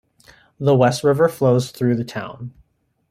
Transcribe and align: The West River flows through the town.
The 0.59 0.75
West 0.75 1.03
River 1.03 1.29
flows 1.29 1.69
through 1.69 1.95
the 1.95 2.03
town. 2.03 2.53